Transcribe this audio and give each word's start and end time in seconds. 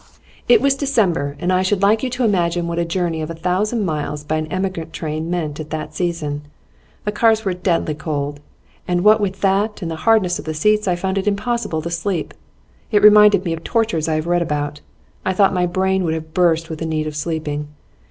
It 0.49 0.61
was 0.61 0.73
December, 0.73 1.35
and 1.37 1.53
I 1.53 1.61
should 1.61 1.83
like 1.83 2.01
you 2.01 2.09
to 2.09 2.23
imagine 2.23 2.65
what 2.67 2.79
a 2.79 2.85
journey 2.85 3.21
of 3.21 3.29
a 3.29 3.35
thousand 3.35 3.85
miles 3.85 4.23
by 4.23 4.37
an 4.37 4.47
emigrant 4.47 4.93
train 4.93 5.29
meant 5.29 5.59
at 5.59 5.69
that 5.69 5.93
season. 5.93 6.41
The 7.05 7.11
cars 7.11 7.45
were 7.45 7.53
deadly 7.53 7.93
cold, 7.93 8.39
and 8.87 9.03
what 9.03 9.21
with 9.21 9.41
that 9.41 9.83
and 9.83 9.91
the 9.91 9.95
hardness 10.07 10.39
of 10.39 10.45
the 10.45 10.55
seats 10.55 10.87
I 10.87 10.95
found 10.95 11.19
it 11.19 11.27
impossible 11.27 11.83
to 11.83 11.91
sleep; 11.91 12.33
it 12.89 13.03
reminded 13.03 13.45
me 13.45 13.53
of 13.53 13.63
tortures 13.63 14.07
I 14.07 14.15
had 14.15 14.25
read 14.25 14.41
about; 14.41 14.81
I 15.23 15.33
thought 15.33 15.53
my 15.53 15.67
brain 15.67 16.03
would 16.03 16.15
have 16.15 16.33
burst 16.33 16.71
with 16.71 16.79
the 16.79 16.87
need 16.87 17.05
of 17.05 17.15
sleeping. 17.15 17.67